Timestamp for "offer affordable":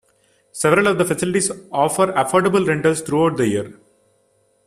1.71-2.65